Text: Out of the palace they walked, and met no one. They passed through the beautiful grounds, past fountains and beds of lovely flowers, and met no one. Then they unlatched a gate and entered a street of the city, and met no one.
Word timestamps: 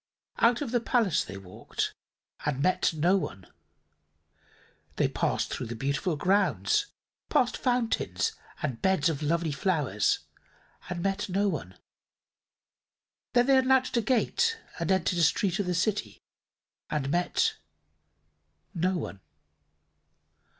Out 0.39 0.61
of 0.63 0.71
the 0.71 0.79
palace 0.79 1.23
they 1.23 1.37
walked, 1.37 1.93
and 2.43 2.59
met 2.63 2.91
no 2.91 3.15
one. 3.17 3.45
They 4.95 5.07
passed 5.07 5.53
through 5.53 5.67
the 5.67 5.75
beautiful 5.75 6.15
grounds, 6.15 6.87
past 7.29 7.55
fountains 7.55 8.31
and 8.63 8.81
beds 8.81 9.09
of 9.09 9.21
lovely 9.21 9.51
flowers, 9.51 10.17
and 10.89 11.03
met 11.03 11.29
no 11.29 11.47
one. 11.49 11.77
Then 13.33 13.45
they 13.45 13.59
unlatched 13.59 13.95
a 13.95 14.01
gate 14.01 14.59
and 14.79 14.91
entered 14.91 15.19
a 15.19 15.21
street 15.21 15.59
of 15.59 15.67
the 15.67 15.75
city, 15.75 16.23
and 16.89 17.11
met 17.11 17.57
no 18.73 18.97
one. 18.97 19.19